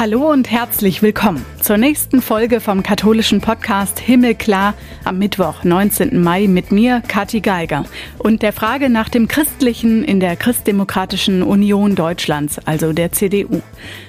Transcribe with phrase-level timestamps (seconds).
[0.00, 4.72] Hallo und herzlich willkommen zur nächsten Folge vom katholischen Podcast Himmelklar
[5.04, 6.22] am Mittwoch, 19.
[6.22, 7.84] Mai mit mir, Kathi Geiger
[8.16, 13.60] und der Frage nach dem Christlichen in der Christdemokratischen Union Deutschlands, also der CDU.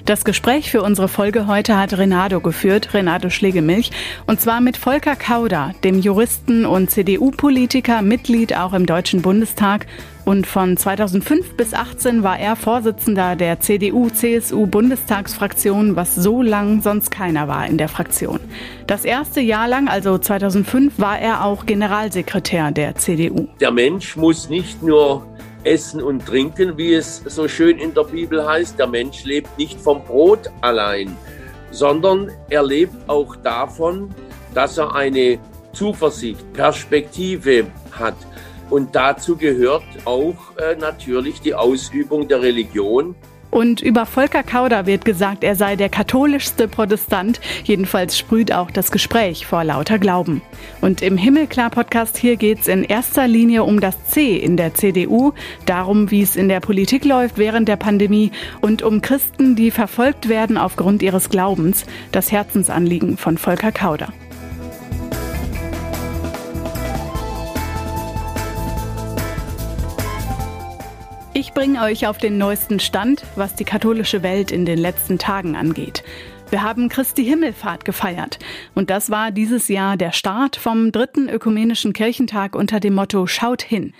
[0.06, 3.90] Das Gespräch für unsere Folge heute hat Renato geführt, Renato Schlegelmilch,
[4.26, 9.86] und zwar mit Volker Kauder, dem Juristen und CDU-Politiker, Mitglied auch im Deutschen Bundestag
[10.24, 17.48] und von 2005 bis 18 war er Vorsitzender der CDU-CSU-Bundestagsfraktion, was so lang sonst keiner
[17.48, 18.38] war in der Fraktion.
[18.86, 23.48] Das erste Jahr lang, also 2005, war er auch Generalsekretär der CDU.
[23.60, 25.26] Der Mensch muss nicht nur
[25.64, 28.78] essen und trinken, wie es so schön in der Bibel heißt.
[28.78, 31.16] Der Mensch lebt nicht vom Brot allein,
[31.70, 34.10] sondern er lebt auch davon,
[34.54, 35.38] dass er eine
[35.72, 38.14] Zuversicht, Perspektive hat
[38.72, 43.14] und dazu gehört auch äh, natürlich die Ausübung der Religion.
[43.50, 47.38] Und über Volker Kauder wird gesagt, er sei der katholischste Protestant.
[47.64, 50.40] Jedenfalls sprüht auch das Gespräch vor lauter Glauben.
[50.80, 55.34] Und im Himmelklar-Podcast hier geht's in erster Linie um das C in der CDU,
[55.66, 60.30] darum, wie es in der Politik läuft während der Pandemie und um Christen, die verfolgt
[60.30, 64.14] werden aufgrund ihres Glaubens, das Herzensanliegen von Volker Kauder.
[71.42, 75.56] Ich bringe euch auf den neuesten Stand, was die katholische Welt in den letzten Tagen
[75.56, 76.04] angeht.
[76.50, 78.38] Wir haben Christi Himmelfahrt gefeiert.
[78.76, 83.62] Und das war dieses Jahr der Start vom dritten ökumenischen Kirchentag unter dem Motto Schaut
[83.62, 83.92] hin.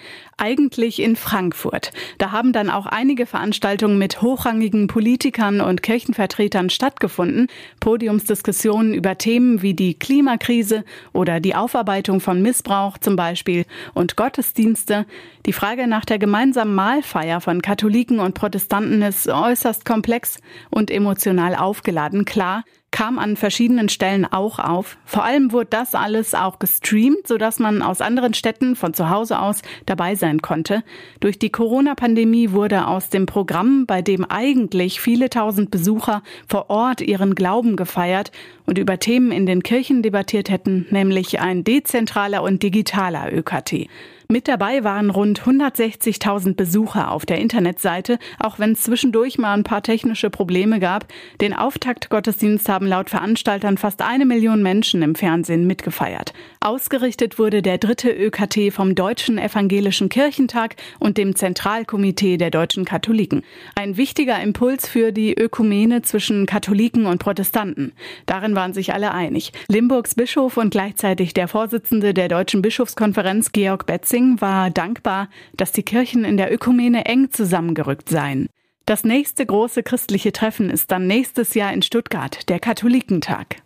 [0.42, 1.92] Eigentlich in Frankfurt.
[2.18, 7.46] Da haben dann auch einige Veranstaltungen mit hochrangigen Politikern und Kirchenvertretern stattgefunden.
[7.78, 15.06] Podiumsdiskussionen über Themen wie die Klimakrise oder die Aufarbeitung von Missbrauch zum Beispiel und Gottesdienste.
[15.46, 20.38] Die Frage nach der gemeinsamen Mahlfeier von Katholiken und Protestanten ist äußerst komplex
[20.70, 22.24] und emotional aufgeladen.
[22.24, 24.96] Klar kam an verschiedenen Stellen auch auf.
[25.04, 29.40] Vor allem wurde das alles auch gestreamt, sodass man aus anderen Städten von zu Hause
[29.40, 30.84] aus dabei sein konnte.
[31.18, 37.00] Durch die Corona-Pandemie wurde aus dem Programm, bei dem eigentlich viele tausend Besucher vor Ort
[37.00, 38.30] ihren Glauben gefeiert
[38.66, 43.88] und über Themen in den Kirchen debattiert hätten, nämlich ein dezentraler und digitaler ÖKT.
[44.32, 49.62] Mit dabei waren rund 160.000 Besucher auf der Internetseite, auch wenn es zwischendurch mal ein
[49.62, 51.04] paar technische Probleme gab.
[51.42, 56.32] Den Auftaktgottesdienst haben laut Veranstaltern fast eine Million Menschen im Fernsehen mitgefeiert.
[56.60, 63.42] Ausgerichtet wurde der dritte ÖKT vom Deutschen Evangelischen Kirchentag und dem Zentralkomitee der deutschen Katholiken.
[63.74, 67.92] Ein wichtiger Impuls für die Ökumene zwischen Katholiken und Protestanten.
[68.24, 69.52] Darin waren sich alle einig.
[69.68, 75.72] Limburgs Bischof und gleichzeitig der Vorsitzende der Deutschen Bischofskonferenz Georg Betzing Lessing war dankbar, dass
[75.72, 78.48] die Kirchen in der Ökumene eng zusammengerückt seien.
[78.86, 83.62] Das nächste große christliche Treffen ist dann nächstes Jahr in Stuttgart, der Katholikentag.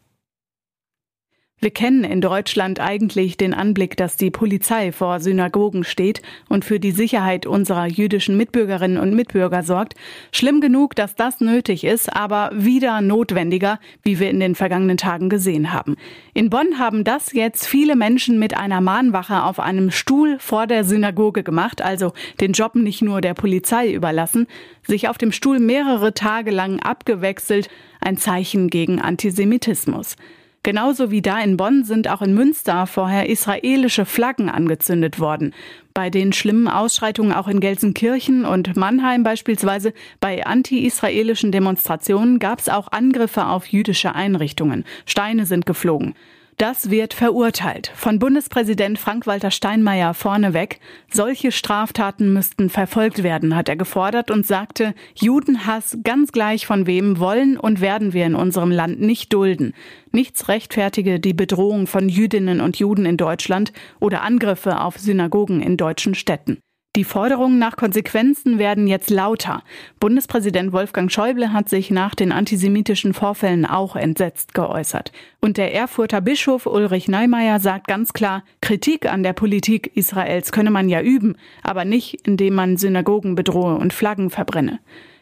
[1.58, 6.78] Wir kennen in Deutschland eigentlich den Anblick, dass die Polizei vor Synagogen steht und für
[6.78, 9.94] die Sicherheit unserer jüdischen Mitbürgerinnen und Mitbürger sorgt.
[10.32, 15.30] Schlimm genug, dass das nötig ist, aber wieder notwendiger, wie wir in den vergangenen Tagen
[15.30, 15.96] gesehen haben.
[16.34, 20.84] In Bonn haben das jetzt viele Menschen mit einer Mahnwache auf einem Stuhl vor der
[20.84, 24.46] Synagoge gemacht, also den Job nicht nur der Polizei überlassen,
[24.86, 27.70] sich auf dem Stuhl mehrere Tage lang abgewechselt,
[28.02, 30.16] ein Zeichen gegen Antisemitismus.
[30.66, 35.54] Genauso wie da in Bonn sind auch in Münster vorher israelische Flaggen angezündet worden.
[35.94, 42.68] Bei den schlimmen Ausschreitungen auch in Gelsenkirchen und Mannheim beispielsweise bei anti-israelischen Demonstrationen gab es
[42.68, 44.82] auch Angriffe auf jüdische Einrichtungen.
[45.04, 46.14] Steine sind geflogen.
[46.58, 47.92] Das wird verurteilt.
[47.94, 50.80] Von Bundespräsident Frank-Walter Steinmeier vorneweg.
[51.12, 57.18] Solche Straftaten müssten verfolgt werden, hat er gefordert und sagte, Judenhass ganz gleich von wem
[57.18, 59.74] wollen und werden wir in unserem Land nicht dulden.
[60.12, 65.76] Nichts rechtfertige die Bedrohung von Jüdinnen und Juden in Deutschland oder Angriffe auf Synagogen in
[65.76, 66.62] deutschen Städten.
[66.96, 69.62] Die Forderungen nach Konsequenzen werden jetzt lauter.
[70.00, 75.12] Bundespräsident Wolfgang Schäuble hat sich nach den antisemitischen Vorfällen auch entsetzt geäußert.
[75.38, 80.70] Und der Erfurter Bischof Ulrich Neumeier sagt ganz klar, Kritik an der Politik Israels könne
[80.70, 84.80] man ja üben, aber nicht, indem man Synagogen bedrohe und Flaggen verbrenne.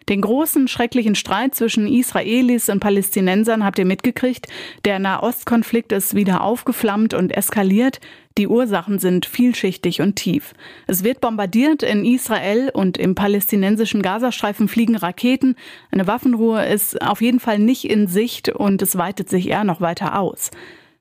[0.09, 4.47] Den großen, schrecklichen Streit zwischen Israelis und Palästinensern habt ihr mitgekriegt.
[4.85, 8.01] Der Nahostkonflikt ist wieder aufgeflammt und eskaliert.
[8.37, 10.55] Die Ursachen sind vielschichtig und tief.
[10.87, 15.55] Es wird bombardiert in Israel und im palästinensischen Gazastreifen fliegen Raketen.
[15.91, 19.81] Eine Waffenruhe ist auf jeden Fall nicht in Sicht und es weitet sich eher noch
[19.81, 20.51] weiter aus.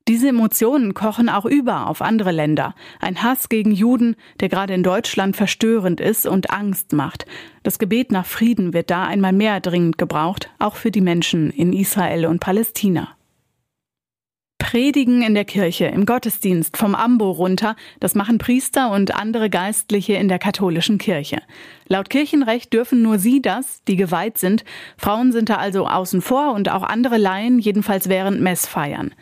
[0.09, 2.75] Diese Emotionen kochen auch über auf andere Länder.
[2.99, 7.25] Ein Hass gegen Juden, der gerade in Deutschland verstörend ist und Angst macht.
[7.63, 11.71] Das Gebet nach Frieden wird da einmal mehr dringend gebraucht, auch für die Menschen in
[11.71, 13.15] Israel und Palästina.
[14.57, 20.13] Predigen in der Kirche, im Gottesdienst, vom Ambo runter, das machen Priester und andere Geistliche
[20.13, 21.41] in der katholischen Kirche.
[21.87, 24.65] Laut Kirchenrecht dürfen nur sie das, die geweiht sind.
[24.97, 29.13] Frauen sind da also außen vor und auch andere Laien, jedenfalls während Messfeiern.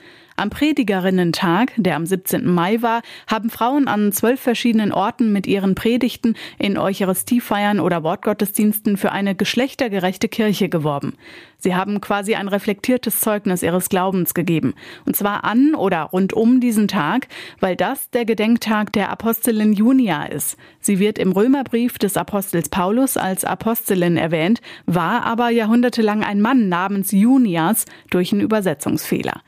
[0.41, 2.51] Am Predigerinnentag, der am 17.
[2.51, 8.97] Mai war, haben Frauen an zwölf verschiedenen Orten mit ihren Predigten in Eucharistiefeiern oder Wortgottesdiensten
[8.97, 11.13] für eine geschlechtergerechte Kirche geworben.
[11.59, 14.73] Sie haben quasi ein reflektiertes Zeugnis ihres Glaubens gegeben.
[15.05, 17.27] Und zwar an oder rund um diesen Tag,
[17.59, 20.57] weil das der Gedenktag der Apostelin Junia ist.
[20.79, 26.67] Sie wird im Römerbrief des Apostels Paulus als Apostelin erwähnt, war aber jahrhundertelang ein Mann
[26.67, 29.43] namens Junias durch einen Übersetzungsfehler.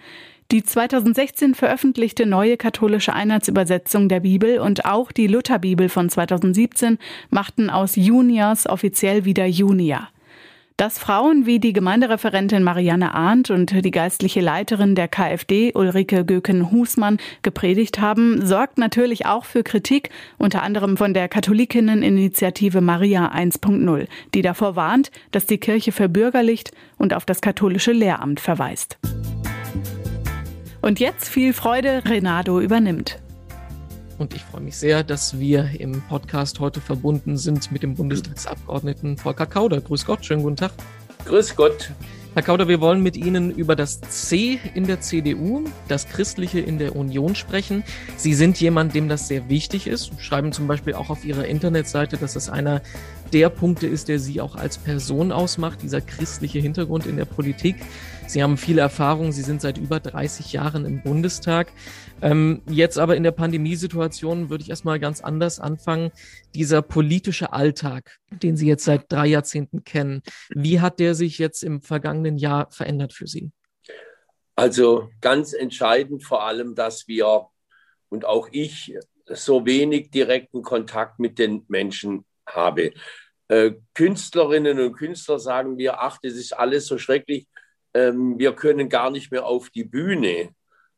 [0.54, 7.00] Die 2016 veröffentlichte neue katholische Einheitsübersetzung der Bibel und auch die Lutherbibel von 2017
[7.32, 10.10] machten aus Juniors offiziell wieder Junia.
[10.78, 17.18] Dass Frauen wie die Gemeindereferentin Marianne Arndt und die geistliche Leiterin der KfD Ulrike Göken-Husmann
[17.42, 24.44] gepredigt haben, sorgt natürlich auch für Kritik, unter anderem von der Katholikinneninitiative Maria 1.0, die
[24.44, 29.00] davor warnt, dass die Kirche verbürgerlicht und auf das katholische Lehramt verweist.
[30.84, 33.18] Und jetzt viel Freude, Renato übernimmt.
[34.18, 39.16] Und ich freue mich sehr, dass wir im Podcast heute verbunden sind mit dem Bundestagsabgeordneten
[39.16, 39.80] Volker Kauder.
[39.80, 40.74] Grüß Gott, schönen guten Tag.
[41.24, 41.92] Grüß Gott.
[42.34, 46.80] Herr Kauder, wir wollen mit Ihnen über das C in der CDU, das Christliche in
[46.80, 47.86] der Union sprechen.
[48.18, 52.18] Sie sind jemand, dem das sehr wichtig ist, schreiben zum Beispiel auch auf Ihrer Internetseite,
[52.18, 52.82] dass es einer
[53.34, 57.76] der Punkte ist, der Sie auch als Person ausmacht, dieser christliche Hintergrund in der Politik.
[58.28, 61.72] Sie haben viele Erfahrungen, Sie sind seit über 30 Jahren im Bundestag.
[62.22, 66.12] Ähm, jetzt aber in der Pandemiesituation würde ich erstmal ganz anders anfangen.
[66.54, 71.64] Dieser politische Alltag, den Sie jetzt seit drei Jahrzehnten kennen, wie hat der sich jetzt
[71.64, 73.52] im vergangenen Jahr verändert für Sie?
[74.56, 77.48] Also ganz entscheidend vor allem, dass wir
[78.10, 78.96] und auch ich
[79.26, 82.92] so wenig direkten Kontakt mit den Menschen habe.
[83.48, 87.48] Äh, Künstlerinnen und Künstler sagen mir, ach, das ist alles so schrecklich
[87.94, 90.50] ähm, wir können gar nicht mehr auf die Bühne.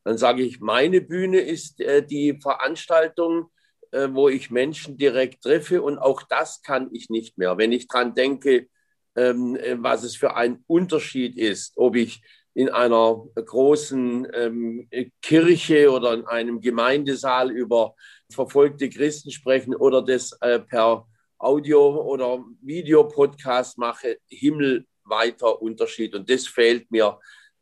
[0.04, 3.52] Dann sage ich, meine Bühne ist äh, die Veranstaltung,
[3.92, 7.58] äh, wo ich Menschen direkt treffe und auch das kann ich nicht mehr.
[7.58, 8.68] Wenn ich daran denke,
[9.16, 12.22] ähm, äh, was es für ein Unterschied ist, ob ich
[12.54, 14.90] in einer großen ähm,
[15.22, 17.96] Kirche oder in einem Gemeindesaal über
[18.32, 21.06] verfolgte Christen sprechen oder das äh, per
[21.38, 26.16] Audio- oder Videopodcast mache, Himmel weiter Unterschied.
[26.16, 27.20] Und das fehlt mir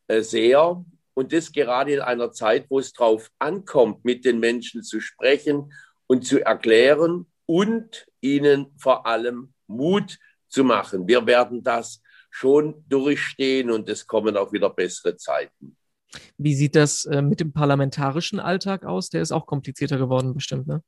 [0.07, 0.83] äh, sehr.
[1.13, 5.71] Und das gerade in einer Zeit, wo es darauf ankommt, mit den Menschen zu sprechen
[6.07, 10.17] und zu erklären und ihnen vor allem Mut
[10.47, 11.07] zu machen.
[11.07, 15.77] Wir werden das schon durchstehen und es kommen auch wieder bessere Zeiten.
[16.37, 19.09] Wie sieht das äh, mit dem parlamentarischen Alltag aus?
[19.09, 20.83] Der ist auch komplizierter geworden, bestimmt, ne?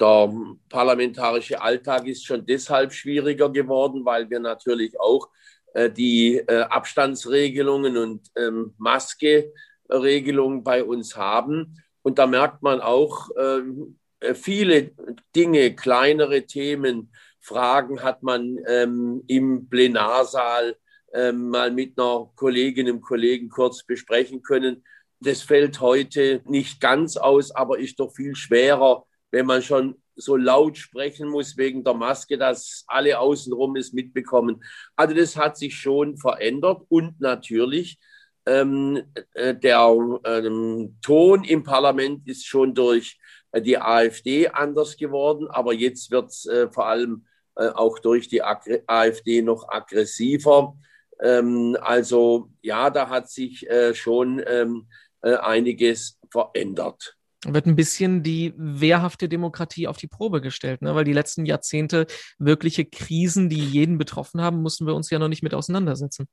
[0.00, 0.32] Der
[0.68, 5.28] parlamentarische Alltag ist schon deshalb schwieriger geworden, weil wir natürlich auch
[5.74, 11.82] äh, die äh, Abstandsregelungen und ähm, Maske-Regelungen bei uns haben.
[12.02, 14.92] Und da merkt man auch ähm, äh, viele
[15.34, 17.10] Dinge, kleinere Themen,
[17.44, 20.76] Fragen hat man ähm, im Plenarsaal
[21.12, 24.82] ähm, mal mit einer Kollegin, einem Kollegen kurz besprechen können.
[25.20, 29.04] Das fällt heute nicht ganz aus, aber ist doch viel schwerer,
[29.34, 34.62] wenn man schon so laut sprechen muss wegen der Maske, dass alle außenrum es mitbekommen.
[34.94, 37.98] Also das hat sich schon verändert und natürlich
[38.46, 39.92] ähm, äh, der
[40.24, 43.18] ähm, Ton im Parlament ist schon durch
[43.50, 47.26] äh, die AfD anders geworden, aber jetzt wird es äh, vor allem
[47.56, 50.76] äh, auch durch die AfD noch aggressiver.
[51.20, 54.86] Ähm, also ja, da hat sich äh, schon ähm,
[55.22, 57.16] äh, einiges verändert
[57.48, 60.94] wird ein bisschen die wehrhafte Demokratie auf die Probe gestellt, ne?
[60.94, 62.06] weil die letzten Jahrzehnte
[62.38, 66.28] wirkliche Krisen, die jeden betroffen haben, mussten wir uns ja noch nicht mit auseinandersetzen.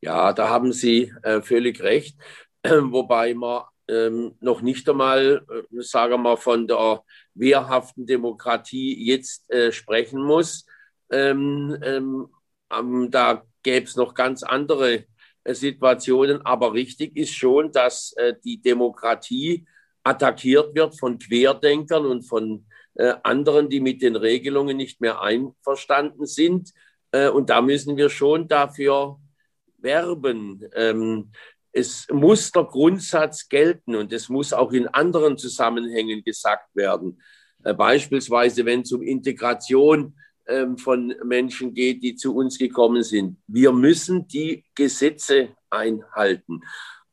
[0.00, 2.18] Ja, da haben Sie äh, völlig recht,
[2.62, 7.02] äh, wobei man ähm, noch nicht einmal, äh, wir mal, von der
[7.34, 10.66] wehrhaften Demokratie jetzt äh, sprechen muss.
[11.10, 12.28] Ähm, ähm,
[13.10, 15.04] da gäbe es noch ganz andere
[15.44, 19.66] äh, Situationen, aber richtig ist schon, dass äh, die Demokratie
[20.04, 26.26] attackiert wird von Querdenkern und von äh, anderen, die mit den Regelungen nicht mehr einverstanden
[26.26, 26.70] sind.
[27.10, 29.18] Äh, und da müssen wir schon dafür
[29.78, 30.62] werben.
[30.74, 31.32] Ähm,
[31.76, 37.18] Es muss der Grundsatz gelten und es muss auch in anderen Zusammenhängen gesagt werden.
[37.64, 40.14] Äh, beispielsweise, wenn es um Integration
[40.46, 43.38] ähm, von Menschen geht, die zu uns gekommen sind.
[43.48, 46.60] Wir müssen die Gesetze einhalten.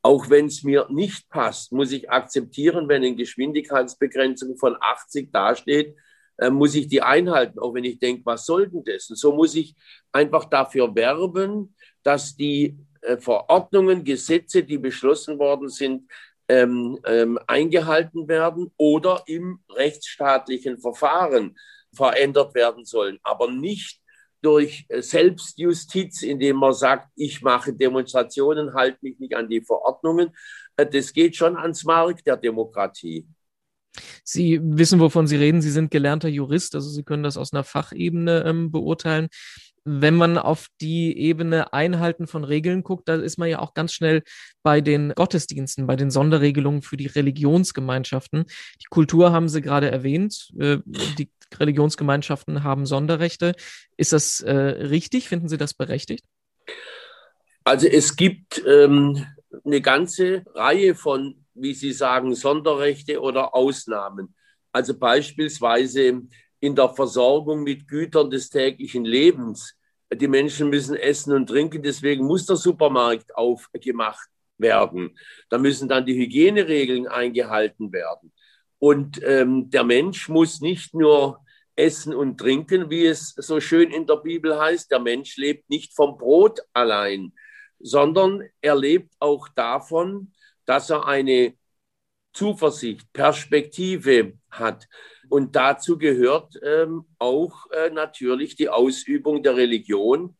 [0.04, 5.96] Auch wenn es mir nicht passt, muss ich akzeptieren, wenn eine Geschwindigkeitsbegrenzung von 80 dasteht,
[6.38, 9.10] äh, muss ich die einhalten, auch wenn ich denke, was soll denn das?
[9.10, 9.76] Und so muss ich
[10.12, 16.10] einfach dafür werben, dass die äh, Verordnungen, Gesetze, die beschlossen worden sind,
[16.48, 21.56] ähm, ähm, eingehalten werden oder im rechtsstaatlichen Verfahren
[21.94, 24.01] verändert werden sollen, aber nicht
[24.42, 30.32] durch Selbstjustiz, indem man sagt, ich mache Demonstrationen, halte mich nicht an die Verordnungen.
[30.78, 33.28] Äh, das geht schon ans Mark der Demokratie.
[34.24, 35.62] Sie wissen, wovon Sie reden.
[35.62, 39.28] Sie sind gelernter Jurist, also Sie können das aus einer Fachebene ähm, beurteilen
[39.84, 43.94] wenn man auf die Ebene Einhalten von Regeln guckt, da ist man ja auch ganz
[43.94, 44.24] schnell
[44.64, 48.46] bei den Gottesdiensten, bei den Sonderregelungen für die Religionsgemeinschaften.
[48.82, 50.52] Die Kultur haben Sie gerade erwähnt.
[50.60, 53.54] Äh, die Religionsgemeinschaften haben Sonderrechte.
[53.98, 55.28] Ist das äh, richtig?
[55.28, 56.26] Finden Sie das berechtigt?
[57.64, 59.26] Also es gibt ähm,
[59.66, 64.36] eine ganze Reihe von, wie Sie sagen, Sonderrechte oder Ausnahmen.
[64.72, 66.22] Also beispielsweise
[66.62, 69.76] in der Versorgung mit Gütern des täglichen Lebens.
[70.14, 75.18] Die Menschen müssen essen und trinken, deswegen muss der Supermarkt aufgemacht werden.
[75.50, 78.32] Da müssen dann die Hygieneregeln eingehalten werden.
[78.78, 81.44] Und ähm, der Mensch muss nicht nur
[81.76, 84.92] essen und trinken, wie es so schön in der Bibel heißt.
[84.92, 87.34] Der Mensch lebt nicht vom Brot allein,
[87.80, 90.32] sondern er lebt auch davon,
[90.66, 91.56] dass er eine
[92.34, 94.88] Zuversicht, Perspektive hat.
[95.30, 100.36] Und dazu gehört ähm, auch äh, natürlich die Ausübung der Religion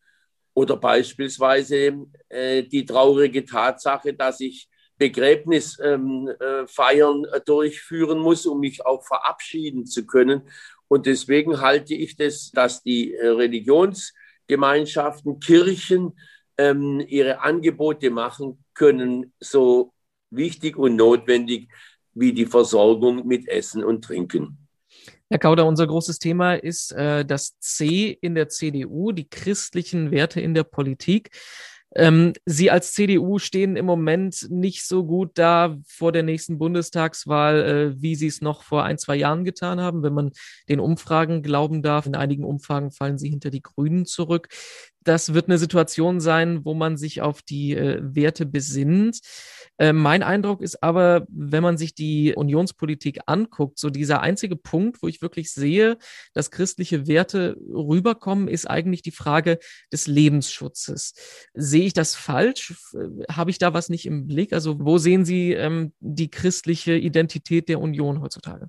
[0.54, 4.68] oder beispielsweise äh, die traurige Tatsache, dass ich
[4.98, 10.42] Begräbnisfeiern ähm, äh, durchführen muss, um mich auch verabschieden zu können.
[10.88, 16.12] Und deswegen halte ich das, dass die äh, Religionsgemeinschaften, Kirchen
[16.58, 19.94] ähm, ihre Angebote machen können, so
[20.34, 21.68] wichtig und notwendig
[22.14, 24.58] wie die Versorgung mit Essen und Trinken.
[25.30, 30.40] Herr Kauder, unser großes Thema ist äh, das C in der CDU, die christlichen Werte
[30.40, 31.30] in der Politik.
[31.94, 37.62] Ähm, Sie als CDU stehen im Moment nicht so gut da vor der nächsten Bundestagswahl,
[37.62, 40.02] äh, wie Sie es noch vor ein, zwei Jahren getan haben.
[40.02, 40.32] Wenn man
[40.68, 44.48] den Umfragen glauben darf, in einigen Umfragen fallen Sie hinter die Grünen zurück.
[45.04, 49.20] Das wird eine Situation sein, wo man sich auf die äh, Werte besinnt.
[49.78, 55.02] Äh, mein Eindruck ist aber, wenn man sich die Unionspolitik anguckt, so dieser einzige Punkt,
[55.02, 55.98] wo ich wirklich sehe,
[56.34, 59.58] dass christliche Werte rüberkommen, ist eigentlich die Frage
[59.92, 61.14] des Lebensschutzes.
[61.54, 62.74] Sehe ich das falsch?
[63.30, 64.52] Habe ich da was nicht im Blick?
[64.52, 68.68] Also wo sehen Sie ähm, die christliche Identität der Union heutzutage?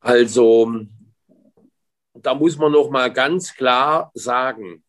[0.00, 0.86] Also
[2.14, 4.84] da muss man noch mal ganz klar sagen,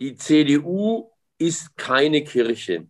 [0.00, 2.86] die CDU ist keine Kirche.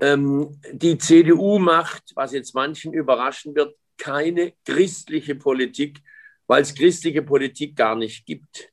[0.00, 6.00] Ähm, die CDU macht, was jetzt manchen überraschen wird, keine christliche Politik,
[6.46, 8.72] weil es christliche Politik gar nicht gibt,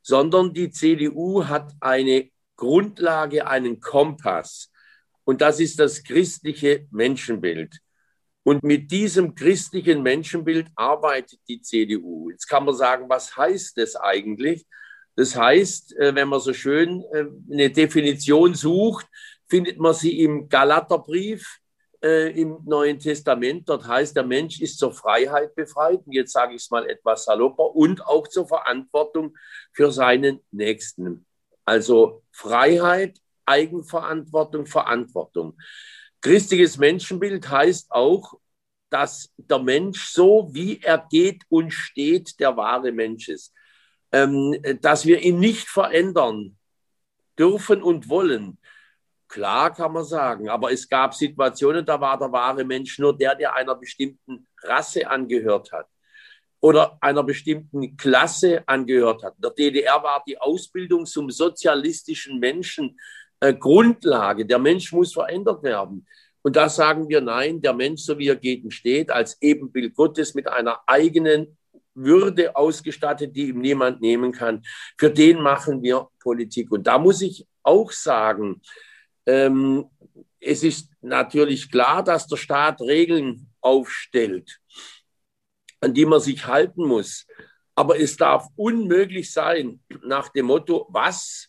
[0.00, 4.70] sondern die CDU hat eine Grundlage, einen Kompass.
[5.24, 7.78] Und das ist das christliche Menschenbild.
[8.44, 12.30] Und mit diesem christlichen Menschenbild arbeitet die CDU.
[12.30, 14.66] Jetzt kann man sagen, was heißt das eigentlich?
[15.16, 19.06] Das heißt, äh, wenn man so schön äh, eine Definition sucht,
[19.48, 21.58] findet man sie im Galaterbrief
[22.02, 23.68] äh, im Neuen Testament.
[23.68, 26.00] Dort heißt, der Mensch ist zur Freiheit befreit.
[26.04, 29.34] Und jetzt sage ich es mal etwas salopper und auch zur Verantwortung
[29.72, 31.24] für seinen Nächsten.
[31.64, 35.56] Also Freiheit, Eigenverantwortung, Verantwortung.
[36.24, 38.32] Christliches Menschenbild heißt auch,
[38.88, 43.52] dass der Mensch so, wie er geht und steht, der wahre Mensch ist.
[44.10, 46.56] Ähm, dass wir ihn nicht verändern
[47.38, 48.56] dürfen und wollen.
[49.28, 53.34] Klar kann man sagen, aber es gab Situationen, da war der wahre Mensch nur der,
[53.34, 55.88] der einer bestimmten Rasse angehört hat
[56.60, 59.34] oder einer bestimmten Klasse angehört hat.
[59.34, 62.98] In der DDR war die Ausbildung zum sozialistischen Menschen
[63.44, 64.46] äh, Grundlage.
[64.46, 66.06] Der Mensch muss verändert werden.
[66.42, 70.34] Und da sagen wir nein, der Mensch, so wie er und steht, als Ebenbild Gottes
[70.34, 71.58] mit einer eigenen
[71.94, 74.62] Würde ausgestattet, die ihm niemand nehmen kann.
[74.98, 76.70] Für den machen wir Politik.
[76.72, 78.62] Und da muss ich auch sagen,
[79.26, 79.86] ähm,
[80.40, 84.60] es ist natürlich klar, dass der Staat Regeln aufstellt,
[85.80, 87.26] an die man sich halten muss.
[87.74, 91.48] Aber es darf unmöglich sein, nach dem Motto, was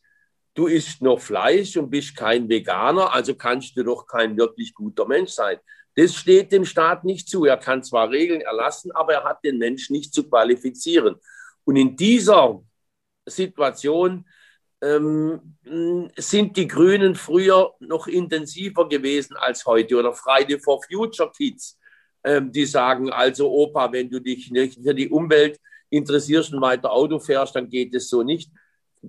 [0.56, 5.06] du isst noch Fleisch und bist kein Veganer, also kannst du doch kein wirklich guter
[5.06, 5.60] Mensch sein.
[5.96, 7.46] Das steht dem Staat nicht zu.
[7.46, 11.16] Er kann zwar Regeln erlassen, aber er hat den Menschen nicht zu qualifizieren.
[11.64, 12.62] Und in dieser
[13.26, 14.26] Situation
[14.82, 15.58] ähm,
[16.18, 21.80] sind die Grünen früher noch intensiver gewesen als heute oder Friday for Future Kids,
[22.24, 25.60] ähm, die sagen, also Opa, wenn du dich nicht für die Umwelt
[25.90, 28.52] interessierst und weiter Auto fährst, dann geht es so nicht.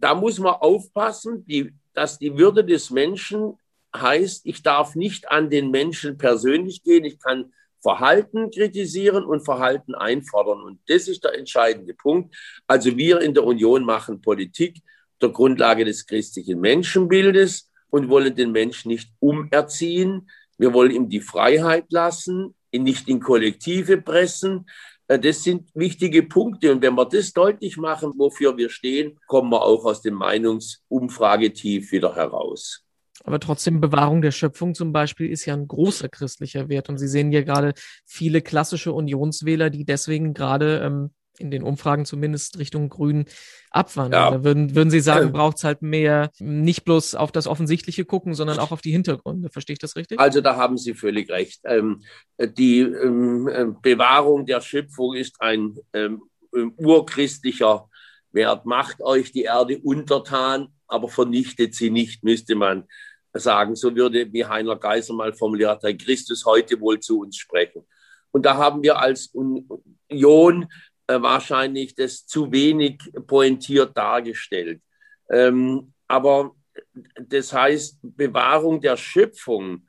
[0.00, 3.58] Da muss man aufpassen, die, dass die Würde des Menschen
[3.94, 9.94] heißt, ich darf nicht an den Menschen persönlich gehen, ich kann Verhalten kritisieren und Verhalten
[9.94, 10.60] einfordern.
[10.62, 12.34] Und das ist der entscheidende Punkt.
[12.66, 14.82] Also wir in der Union machen Politik
[15.22, 20.28] der Grundlage des christlichen Menschenbildes und wollen den Menschen nicht umerziehen.
[20.58, 24.66] Wir wollen ihm die Freiheit lassen, ihn nicht in Kollektive pressen.
[25.08, 26.72] Äh, das sind wichtige Punkte.
[26.72, 31.92] Und wenn wir das deutlich machen, wofür wir stehen, kommen wir auch aus dem Meinungsumfragetief
[31.92, 32.82] wieder heraus.
[33.24, 36.88] Aber trotzdem Bewahrung der Schöpfung zum Beispiel ist ja ein großer christlicher Wert.
[36.88, 37.72] Und Sie sehen hier gerade
[38.04, 43.26] viele klassische Unionswähler, die deswegen gerade ähm, in den Umfragen zumindest Richtung Grün
[43.76, 44.20] abwandern.
[44.22, 44.30] Ja.
[44.30, 48.34] Da würden, würden Sie sagen, braucht es halt mehr, nicht bloß auf das Offensichtliche gucken,
[48.34, 49.50] sondern auch auf die Hintergründe.
[49.50, 50.18] Verstehe ich das richtig?
[50.18, 51.60] Also da haben Sie völlig recht.
[51.64, 52.02] Ähm,
[52.38, 56.22] die ähm, äh, Bewahrung der Schöpfung ist ein ähm,
[56.76, 57.88] urchristlicher
[58.32, 58.66] Wert.
[58.66, 62.84] Macht euch die Erde untertan, aber vernichtet sie nicht, müsste man
[63.32, 63.74] sagen.
[63.74, 67.82] So würde, wie Heiner Geiser mal formuliert hat, Christus heute wohl zu uns sprechen.
[68.30, 70.66] Und da haben wir als Union äh,
[71.08, 74.80] wahrscheinlich das zu wenig pointiert dargestellt.
[75.30, 76.54] Ähm, aber
[77.20, 79.86] das heißt, Bewahrung der Schöpfung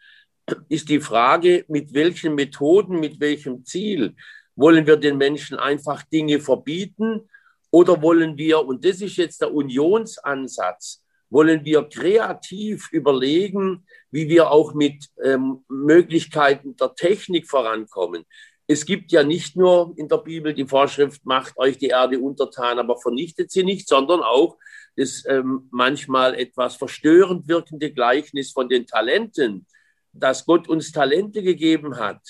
[0.70, 4.16] ist die Frage, mit welchen Methoden, mit welchem Ziel
[4.56, 7.30] wollen wir den Menschen einfach Dinge verbieten
[7.70, 14.50] oder wollen wir, und das ist jetzt der Unionsansatz, wollen wir kreativ überlegen, wie wir
[14.50, 18.26] auch mit ähm, Möglichkeiten der Technik vorankommen.
[18.68, 22.80] Es gibt ja nicht nur in der Bibel die Vorschrift, macht euch die Erde untertan,
[22.80, 24.58] aber vernichtet sie nicht, sondern auch
[24.98, 29.66] das ähm, manchmal etwas verstörend wirkende Gleichnis von den Talenten,
[30.12, 32.22] dass Gott uns Talente gegeben hat,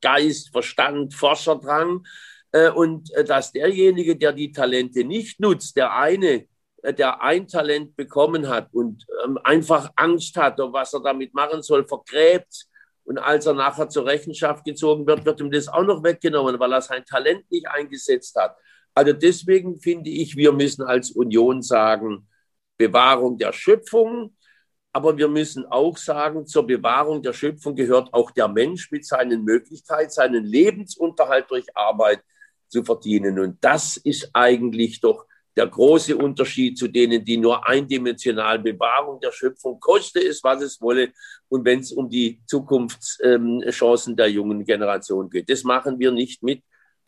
[0.00, 2.04] Geist, Verstand, Forscherdrang,
[2.52, 6.46] äh, und äh, dass derjenige, der die Talente nicht nutzt, der eine,
[6.82, 11.62] äh, der ein Talent bekommen hat und ähm, einfach Angst hat, was er damit machen
[11.62, 12.66] soll, vergräbt.
[13.06, 16.72] Und als er nachher zur Rechenschaft gezogen wird, wird ihm das auch noch weggenommen, weil
[16.72, 18.56] er sein Talent nicht eingesetzt hat.
[18.94, 22.26] Also deswegen finde ich, wir müssen als Union sagen,
[22.76, 24.36] Bewahrung der Schöpfung,
[24.92, 29.44] aber wir müssen auch sagen, zur Bewahrung der Schöpfung gehört auch der Mensch mit seinen
[29.44, 32.22] Möglichkeiten, seinen Lebensunterhalt durch Arbeit
[32.68, 33.38] zu verdienen.
[33.38, 39.32] Und das ist eigentlich doch der große Unterschied zu denen, die nur eindimensional Bewahrung der
[39.32, 41.12] Schöpfung koste es, was es wolle.
[41.48, 46.62] Und wenn es um die Zukunftschancen der jungen Generation geht, das machen wir nicht mit.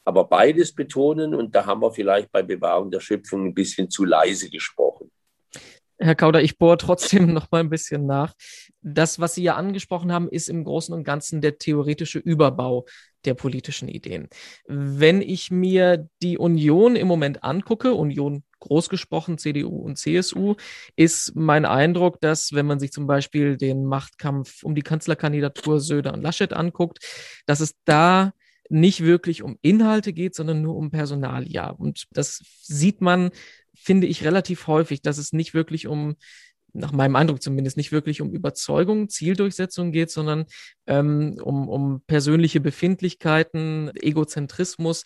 [0.04, 4.06] Aber beides betonen, und da haben wir vielleicht bei Bewahrung der Schöpfung ein bisschen zu
[4.06, 5.10] leise gesprochen.
[6.00, 8.34] Herr Kauder, ich bohre trotzdem noch mal ein bisschen nach.
[8.82, 12.86] Das, was Sie ja angesprochen haben, ist im Großen und Ganzen der theoretische Überbau
[13.24, 14.28] der politischen Ideen.
[14.66, 20.54] Wenn ich mir die Union im Moment angucke, Union großgesprochen, CDU und CSU,
[20.96, 26.14] ist mein Eindruck, dass, wenn man sich zum Beispiel den Machtkampf um die Kanzlerkandidatur Söder
[26.14, 26.98] und Laschet anguckt,
[27.46, 28.32] dass es da
[28.70, 31.70] nicht wirklich um Inhalte geht, sondern nur um Personalia.
[31.70, 33.30] Und das sieht man
[33.80, 36.16] finde ich relativ häufig, dass es nicht wirklich um,
[36.72, 40.46] nach meinem Eindruck zumindest, nicht wirklich um Überzeugung, Zieldurchsetzung geht, sondern
[40.86, 45.04] ähm, um, um persönliche Befindlichkeiten, Egozentrismus.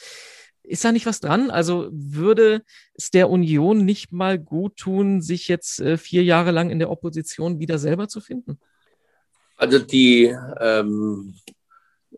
[0.65, 1.51] Ist da nicht was dran?
[1.51, 2.63] Also würde
[2.95, 6.91] es der Union nicht mal gut tun, sich jetzt äh, vier Jahre lang in der
[6.91, 8.61] Opposition wieder selber zu finden?
[9.57, 11.35] Also die ähm,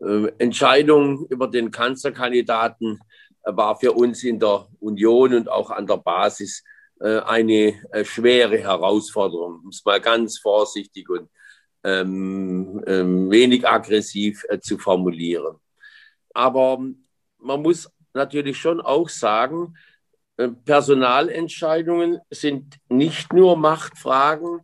[0.01, 2.99] äh, Entscheidung über den Kanzlerkandidaten
[3.45, 6.63] war für uns in der Union und auch an der Basis
[6.99, 11.29] äh, eine äh, schwere Herausforderung, um es mal ganz vorsichtig und
[11.83, 15.57] ähm, ähm, wenig aggressiv äh, zu formulieren.
[16.33, 16.79] Aber
[17.37, 19.75] man muss natürlich schon auch sagen,
[20.37, 24.61] äh, Personalentscheidungen sind nicht nur Machtfragen,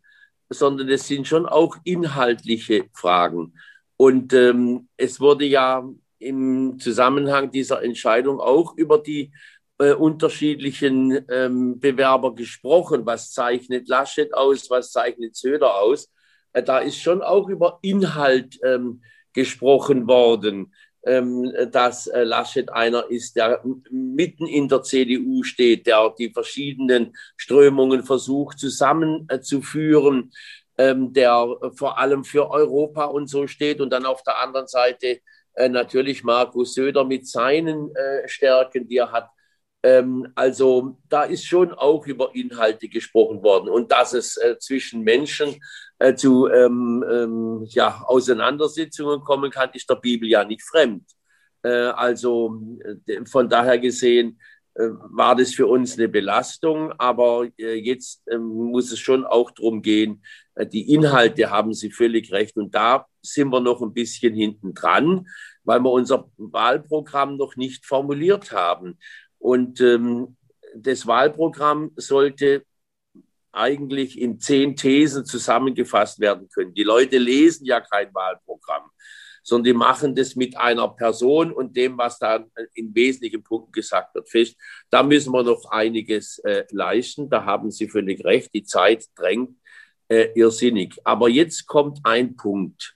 [0.49, 3.53] sondern es sind schon auch inhaltliche Fragen.
[3.97, 5.87] Und ähm, es wurde ja
[6.21, 9.31] im Zusammenhang dieser Entscheidung auch über die
[9.79, 13.05] äh, unterschiedlichen ähm, Bewerber gesprochen.
[13.05, 14.69] Was zeichnet Laschet aus?
[14.69, 16.11] Was zeichnet Söder aus?
[16.53, 19.01] Äh, da ist schon auch über Inhalt ähm,
[19.33, 20.71] gesprochen worden.
[21.03, 27.15] ähm, dass äh, Laschet einer ist, der mitten in der CDU steht, der die verschiedenen
[27.37, 30.31] Strömungen versucht zusammenzuführen,
[30.77, 35.21] ähm, der vor allem für Europa und so steht und dann auf der anderen Seite
[35.55, 39.29] äh, natürlich Markus Söder mit seinen äh, Stärken, die er hat.
[39.83, 45.55] Ähm, also da ist schon auch über Inhalte gesprochen worden und dass es zwischen Menschen
[45.99, 51.03] äh, zu ähm, ähm, ja, Auseinandersetzungen kommen kann, ist der Bibel ja nicht fremd.
[51.63, 52.59] Äh, also
[53.07, 58.47] äh, von daher gesehen äh, war das für uns eine Belastung, aber äh, jetzt ähm,
[58.47, 60.23] muss es schon auch darum gehen,
[60.55, 64.73] äh, die Inhalte haben Sie völlig recht und da sind wir noch ein bisschen hinten
[64.73, 65.27] dran,
[65.63, 68.97] weil wir unser Wahlprogramm noch nicht formuliert haben.
[69.37, 70.37] Und ähm,
[70.75, 72.63] das Wahlprogramm sollte
[73.51, 76.73] eigentlich in zehn Thesen zusammengefasst werden können.
[76.73, 78.89] Die Leute lesen ja kein Wahlprogramm,
[79.43, 84.13] sondern die machen das mit einer Person und dem, was da in wesentlichen Punkten gesagt
[84.15, 84.55] wird, fest.
[84.89, 87.29] Da müssen wir noch einiges äh, leisten.
[87.29, 88.53] Da haben Sie völlig recht.
[88.53, 89.57] Die Zeit drängt
[90.07, 90.95] äh, irrsinnig.
[91.03, 92.95] Aber jetzt kommt ein Punkt.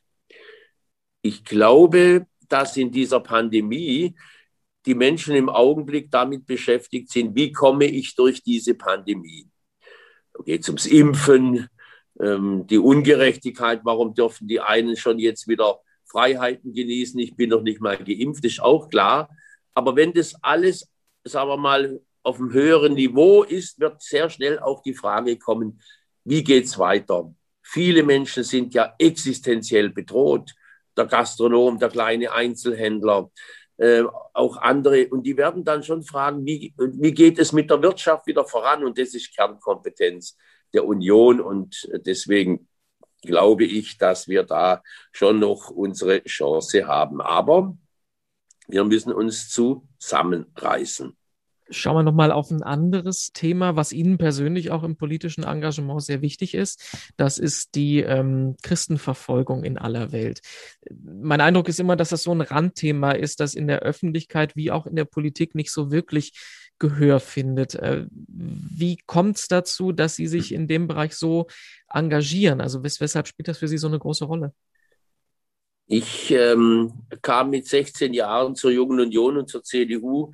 [1.22, 4.16] Ich glaube, dass in dieser Pandemie
[4.86, 9.50] die Menschen im Augenblick damit beschäftigt sind, wie komme ich durch diese Pandemie?
[10.34, 11.68] Da geht es ums Impfen,
[12.20, 15.80] ähm, die Ungerechtigkeit, warum dürfen die einen schon jetzt wieder
[16.16, 19.30] Freiheiten genießen, ich bin noch nicht mal geimpft, ist auch klar.
[19.74, 20.90] Aber wenn das alles,
[21.26, 25.82] sagen wir mal, auf einem höheren Niveau ist, wird sehr schnell auch die Frage kommen,
[26.24, 27.34] wie geht es weiter?
[27.62, 30.54] Viele Menschen sind ja existenziell bedroht.
[30.96, 33.30] Der Gastronom, der kleine Einzelhändler,
[33.78, 35.08] äh, auch andere.
[35.10, 38.86] Und die werden dann schon fragen, wie, wie geht es mit der Wirtschaft wieder voran?
[38.86, 40.38] Und das ist Kernkompetenz
[40.74, 41.42] der Union.
[41.42, 42.70] Und deswegen
[43.26, 47.22] glaube ich, dass wir da schon noch unsere Chance haben.
[47.22, 47.76] Aber
[48.68, 51.16] wir müssen uns zusammenreißen.
[51.72, 56.22] Schauen wir nochmal auf ein anderes Thema, was Ihnen persönlich auch im politischen Engagement sehr
[56.22, 57.10] wichtig ist.
[57.18, 60.42] Das ist die ähm, Christenverfolgung in aller Welt.
[60.92, 64.70] Mein Eindruck ist immer, dass das so ein Randthema ist, das in der Öffentlichkeit wie
[64.70, 66.34] auch in der Politik nicht so wirklich
[66.80, 67.76] Gehör findet.
[67.76, 71.48] Äh, wie kommt es dazu, dass Sie sich in dem Bereich so
[71.88, 72.62] engagieren?
[72.62, 74.54] Also wes weshalb spielt das für Sie so eine große Rolle?
[75.88, 80.32] Ich ähm, kam mit 16 Jahren zur Jungen Union und zur CDU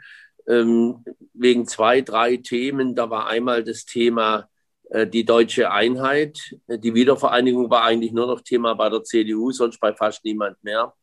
[0.48, 2.96] ähm, wegen zwei, drei Themen.
[2.96, 4.50] Da war einmal das Thema
[4.90, 6.56] äh, die deutsche Einheit.
[6.68, 10.94] Die Wiedervereinigung war eigentlich nur noch Thema bei der CDU, sonst bei fast niemand mehr.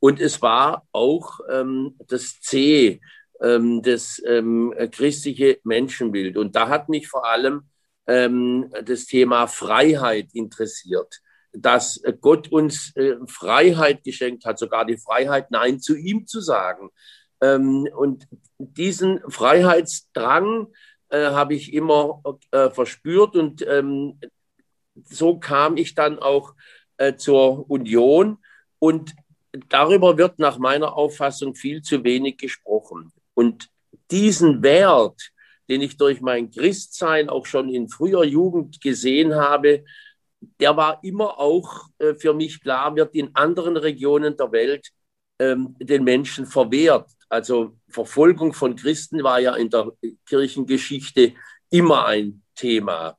[0.00, 3.00] Und es war auch ähm, das C,
[3.42, 6.36] ähm, das ähm, christliche Menschenbild.
[6.36, 7.62] Und da hat mich vor allem
[8.06, 11.20] ähm, das Thema Freiheit interessiert
[11.52, 16.90] dass Gott uns äh, Freiheit geschenkt hat, sogar die Freiheit, Nein zu ihm zu sagen.
[17.40, 18.26] Ähm, und
[18.58, 20.68] diesen Freiheitsdrang
[21.08, 24.18] äh, habe ich immer äh, verspürt und ähm,
[25.04, 26.54] so kam ich dann auch
[26.96, 28.38] äh, zur Union
[28.78, 29.14] und
[29.68, 33.12] darüber wird nach meiner Auffassung viel zu wenig gesprochen.
[33.38, 33.68] Und
[34.10, 35.30] diesen Wert,
[35.68, 39.84] den ich durch mein Christsein auch schon in früher Jugend gesehen habe,
[40.58, 44.88] der war immer auch äh, für mich klar, wird in anderen Regionen der Welt
[45.38, 47.08] ähm, den Menschen verwehrt.
[47.28, 49.92] Also Verfolgung von Christen war ja in der
[50.26, 51.34] Kirchengeschichte
[51.70, 53.16] immer ein Thema.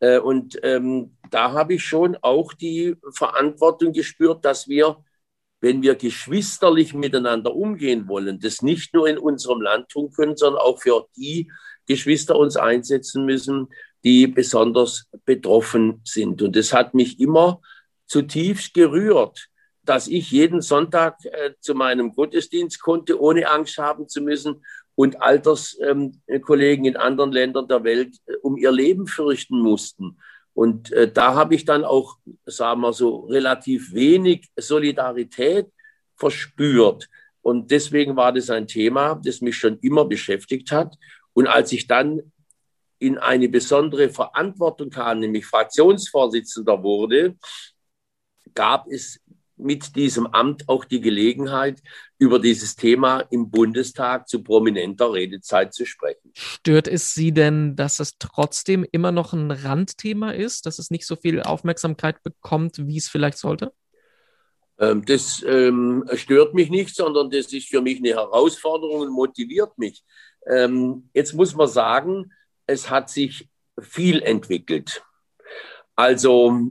[0.00, 5.02] Äh, und ähm, da habe ich schon auch die Verantwortung gespürt, dass wir,
[5.62, 10.60] wenn wir geschwisterlich miteinander umgehen wollen, das nicht nur in unserem Land tun können, sondern
[10.60, 11.50] auch für die
[11.86, 13.68] Geschwister uns einsetzen müssen,
[14.04, 16.42] die besonders betroffen sind.
[16.42, 17.60] Und das hat mich immer
[18.06, 19.48] zutiefst gerührt,
[19.84, 24.64] dass ich jeden Sonntag äh, zu meinem Gottesdienst konnte, ohne Angst haben zu müssen
[24.96, 30.18] und Alterskollegen ähm, in anderen Ländern der Welt äh, um ihr Leben fürchten mussten.
[30.54, 35.66] Und äh, da habe ich dann auch, sagen wir so, relativ wenig Solidarität
[36.16, 37.08] verspürt.
[37.40, 40.96] Und deswegen war das ein Thema, das mich schon immer beschäftigt hat.
[41.32, 42.32] Und als ich dann
[42.98, 47.36] in eine besondere Verantwortung kam, nämlich Fraktionsvorsitzender wurde,
[48.54, 49.20] gab es
[49.56, 51.80] mit diesem Amt auch die Gelegenheit,
[52.18, 56.32] über dieses Thema im Bundestag zu prominenter Redezeit zu sprechen.
[56.34, 61.06] Stört es Sie denn, dass es trotzdem immer noch ein Randthema ist, dass es nicht
[61.06, 63.72] so viel Aufmerksamkeit bekommt, wie es vielleicht sollte?
[64.78, 69.76] Ähm, das ähm, stört mich nicht, sondern das ist für mich eine Herausforderung und motiviert
[69.78, 70.02] mich.
[70.46, 72.32] Ähm, jetzt muss man sagen,
[72.66, 73.48] es hat sich
[73.80, 75.02] viel entwickelt.
[75.94, 76.70] Also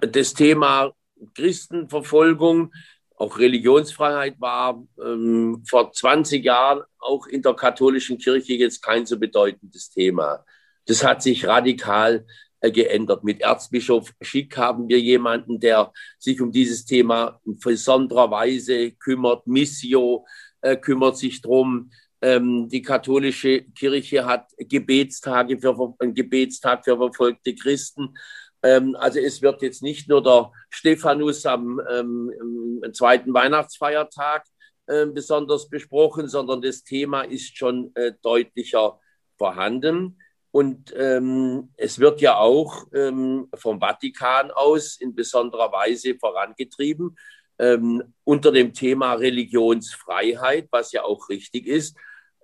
[0.00, 0.92] das Thema
[1.32, 2.72] Christenverfolgung
[3.16, 9.18] Auch Religionsfreiheit war ähm, vor 20 Jahren auch in der katholischen Kirche jetzt kein so
[9.18, 10.44] bedeutendes Thema.
[10.86, 12.26] Das hat sich radikal
[12.60, 13.24] äh, geändert.
[13.24, 19.46] Mit Erzbischof Schick haben wir jemanden, der sich um dieses Thema in besonderer Weise kümmert.
[19.46, 20.26] Missio
[20.60, 21.90] äh, kümmert sich drum.
[22.22, 28.14] Ähm, die katholische Kirche hat Gebetstage für, einen Gebetstag für verfolgte Christen.
[28.64, 34.44] Ähm, also es wird jetzt nicht nur der Stephanus am ähm, zweiten Weihnachtsfeiertag
[34.86, 38.98] äh, besonders besprochen, sondern das Thema ist schon äh, deutlicher
[39.36, 40.18] vorhanden.
[40.50, 47.16] Und ähm, es wird ja auch ähm, vom Vatikan aus in besonderer Weise vorangetrieben
[47.58, 51.96] ähm, unter dem Thema Religionsfreiheit, was ja auch richtig ist.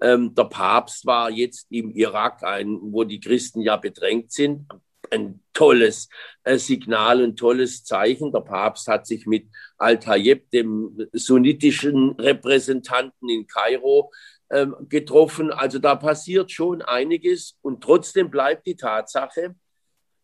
[0.02, 4.66] Ähm, der Papst war jetzt im Irak, ein, wo die Christen ja bedrängt sind,
[5.10, 6.08] ein tolles
[6.44, 8.32] äh, Signal, ein tolles Zeichen.
[8.32, 14.10] Der Papst hat sich mit Al-Tayyib, dem sunnitischen Repräsentanten in Kairo,
[14.50, 15.52] ähm, getroffen.
[15.52, 19.54] Also da passiert schon einiges und trotzdem bleibt die Tatsache,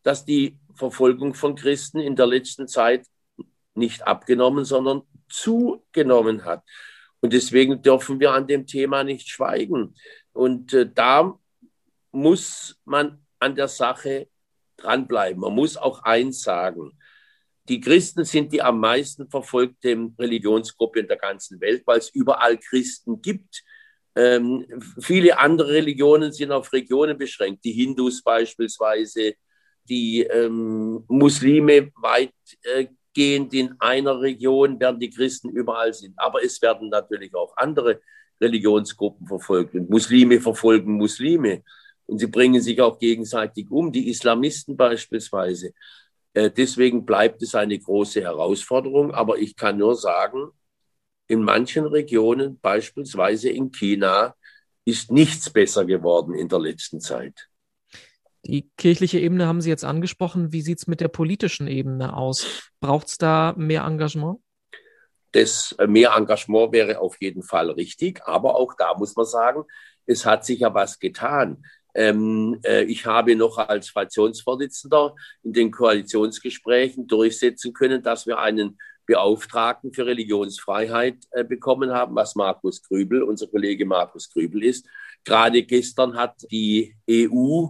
[0.03, 3.07] dass die Verfolgung von Christen in der letzten Zeit
[3.75, 6.63] nicht abgenommen, sondern zugenommen hat.
[7.21, 9.95] Und deswegen dürfen wir an dem Thema nicht schweigen.
[10.33, 11.39] Und äh, da
[12.13, 14.29] muss man an der Sache
[14.77, 15.41] dranbleiben.
[15.41, 16.93] Man muss auch eins sagen.
[17.69, 22.59] Die Christen sind die am meisten verfolgte Religionsgruppe in der ganzen Welt, weil es überall
[22.59, 23.65] Christen gibt.
[24.15, 24.65] Ähm,
[25.01, 27.65] viele andere Religionen sind auf Regionen beschränkt.
[27.65, 29.35] Die Hindus beispielsweise,
[29.89, 36.15] die ähm, Muslime weitgehend in einer Region, während die Christen überall sind.
[36.17, 38.01] Aber es werden natürlich auch andere
[38.41, 39.75] Religionsgruppen verfolgt.
[39.75, 41.63] Und Muslime verfolgen Muslime.
[42.07, 45.73] Und sie bringen sich auch gegenseitig um, die Islamisten beispielsweise.
[46.33, 49.13] Äh, deswegen bleibt es eine große Herausforderung.
[49.13, 50.49] Aber ich kann nur sagen,
[51.29, 54.35] in manchen Regionen, beispielsweise in China,
[54.85, 57.49] ist nichts besser geworden in der letzten Zeit.
[58.45, 60.53] Die kirchliche Ebene haben Sie jetzt angesprochen.
[60.53, 62.71] Wie sieht es mit der politischen Ebene aus?
[62.79, 64.39] Braucht es da mehr Engagement?
[65.33, 69.65] Das äh, mehr Engagement wäre auf jeden Fall richtig, aber auch da muss man sagen,
[70.07, 71.65] es hat sich ja was getan.
[71.97, 78.79] Ähm, äh, ich habe noch als Fraktionsvorsitzender in den Koalitionsgesprächen durchsetzen können, dass wir einen
[79.07, 84.87] Beauftragten für Religionsfreiheit äh, bekommen haben, was Markus Grübel, unser Kollege Markus Grübel ist.
[85.25, 87.69] Gerade gestern hat die EU,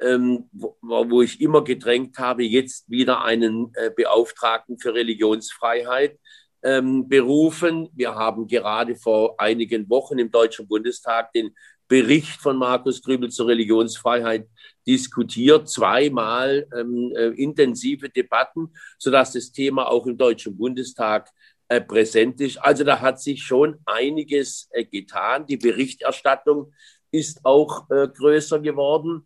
[0.00, 6.18] ähm, wo, wo, ich immer gedrängt habe, jetzt wieder einen äh, Beauftragten für Religionsfreiheit
[6.64, 7.88] ähm, berufen.
[7.94, 11.54] Wir haben gerade vor einigen Wochen im Deutschen Bundestag den
[11.88, 14.46] Bericht von Markus Grübel zur Religionsfreiheit
[14.86, 21.30] diskutiert, zweimal ähm, äh, intensive Debatten, sodass das Thema auch im Deutschen Bundestag
[21.68, 22.58] äh, präsent ist.
[22.58, 25.46] Also da hat sich schon einiges äh, getan.
[25.46, 26.72] Die Berichterstattung
[27.10, 29.24] ist auch äh, größer geworden.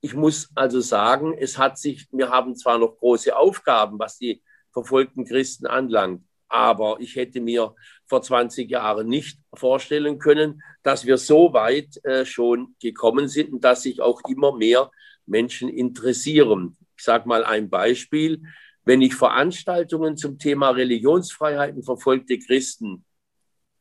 [0.00, 4.42] Ich muss also sagen, es hat sich, wir haben zwar noch große Aufgaben, was die
[4.72, 7.74] verfolgten Christen anlangt, aber ich hätte mir
[8.12, 13.64] vor 20 Jahren nicht vorstellen können, dass wir so weit äh, schon gekommen sind und
[13.64, 14.90] dass sich auch immer mehr
[15.24, 16.76] Menschen interessieren.
[16.94, 18.42] Ich sage mal ein Beispiel.
[18.84, 23.06] Wenn ich Veranstaltungen zum Thema Religionsfreiheit und verfolgte Christen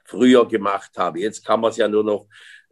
[0.06, 2.28] früher gemacht habe, jetzt kann man es ja nur noch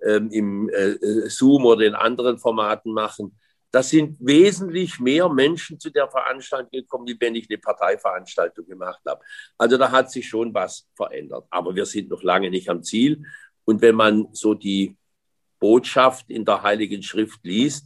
[0.05, 3.37] ähm, im äh, äh Zoom oder in anderen Formaten machen,
[3.71, 9.01] da sind wesentlich mehr Menschen zu der Veranstaltung gekommen, wie wenn ich eine Parteiveranstaltung gemacht
[9.07, 9.21] habe.
[9.57, 11.45] Also da hat sich schon was verändert.
[11.49, 13.23] Aber wir sind noch lange nicht am Ziel.
[13.65, 14.97] Und wenn man so die
[15.59, 17.85] Botschaft in der Heiligen Schrift liest,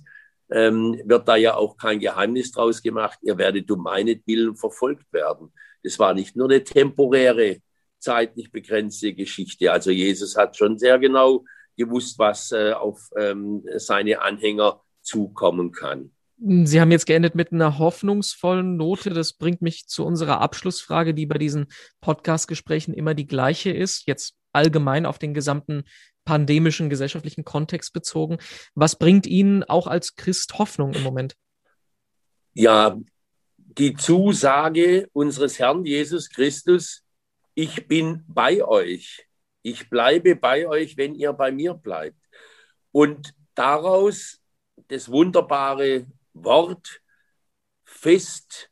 [0.49, 3.19] ähm, wird da ja auch kein Geheimnis draus gemacht.
[3.21, 5.51] Ihr werdet um meinetwillen verfolgt werden.
[5.83, 7.57] Das war nicht nur eine temporäre,
[7.99, 9.71] zeitlich begrenzte Geschichte.
[9.71, 11.43] Also Jesus hat schon sehr genau
[11.75, 16.11] gewusst, was äh, auf ähm, seine Anhänger zukommen kann.
[16.37, 19.11] Sie haben jetzt geendet mit einer hoffnungsvollen Note.
[19.11, 21.67] Das bringt mich zu unserer Abschlussfrage, die bei diesen
[22.01, 24.07] Podcast-Gesprächen immer die gleiche ist.
[24.07, 25.83] Jetzt allgemein auf den gesamten
[26.25, 28.37] pandemischen gesellschaftlichen Kontext bezogen.
[28.75, 31.35] Was bringt Ihnen auch als Christ Hoffnung im Moment?
[32.53, 32.97] Ja,
[33.57, 37.03] die Zusage unseres Herrn Jesus Christus,
[37.55, 39.27] ich bin bei euch.
[39.61, 42.19] Ich bleibe bei euch, wenn ihr bei mir bleibt.
[42.91, 44.42] Und daraus
[44.93, 47.01] das wunderbare Wort
[47.83, 48.69] fest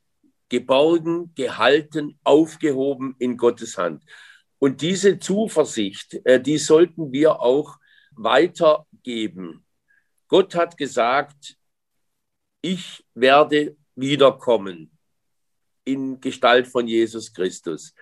[0.50, 4.04] geborgen, gehalten, aufgehoben in Gottes Hand.
[4.60, 7.80] Und diese Zuversicht, äh, die sollten wir auch
[8.12, 9.66] weitergeben.
[10.28, 11.58] Gott hat gesagt,
[12.62, 14.96] ich werde wiederkommen
[15.84, 17.96] in Gestalt von Jesus Christus.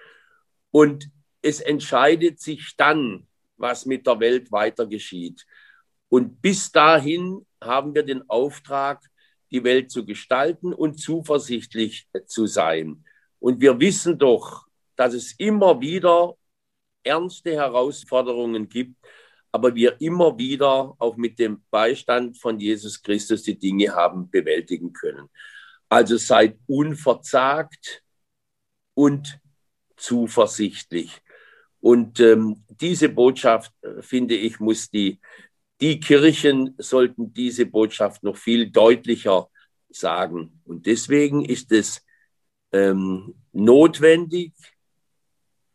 [0.71, 1.09] Und
[1.41, 5.45] es entscheidet sich dann, was mit der Welt weiter geschieht.
[6.09, 9.01] Und bis dahin haben wir den Auftrag,
[9.51, 13.03] die Welt zu gestalten und zuversichtlich zu sein.
[13.39, 16.35] Und wir wissen doch, dass es immer wieder
[17.03, 18.95] ernste Herausforderungen gibt,
[19.51, 24.93] aber wir immer wieder auch mit dem Beistand von Jesus Christus die Dinge haben bewältigen
[24.93, 25.27] können.
[25.87, 28.03] Also seid unverzagt
[28.93, 29.39] und
[29.97, 31.21] zuversichtlich.
[31.81, 35.19] Und ähm, diese Botschaft, äh, finde ich, muss die,
[35.81, 39.47] die Kirchen sollten diese Botschaft noch viel deutlicher
[39.89, 40.61] sagen.
[40.65, 42.05] Und deswegen ist es
[42.71, 44.53] ähm, notwendig,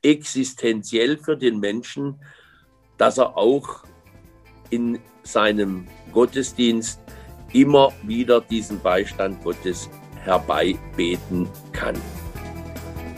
[0.03, 2.21] existenziell für den Menschen,
[2.99, 3.85] dass er auch
[4.71, 7.01] in seinem Gottesdienst
[7.53, 9.89] immer wieder diesen Beistand Gottes
[10.23, 11.97] herbeibeten kann.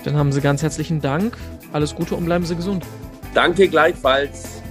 [0.05, 1.37] Dann haben Sie ganz herzlichen Dank.
[1.72, 2.87] Alles Gute und bleiben Sie gesund.
[3.35, 4.62] Danke gleichfalls.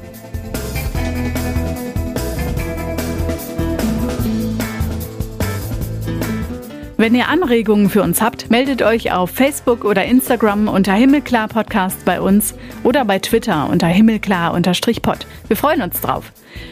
[7.05, 12.03] Wenn ihr Anregungen für uns habt, meldet euch auf Facebook oder Instagram unter Himmelklar Podcast
[12.03, 15.27] bei uns oder bei Twitter unter Himmelklar-Pod.
[15.47, 16.31] Wir freuen uns drauf.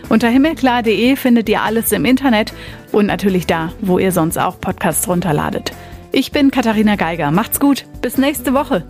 [0.10, 2.52] Unter himmelklar.de findet ihr alles im Internet
[2.92, 5.72] und natürlich da, wo ihr sonst auch Podcasts runterladet.
[6.12, 7.30] Ich bin Katharina Geiger.
[7.30, 7.86] Macht's gut.
[8.02, 8.84] Bis nächste Woche.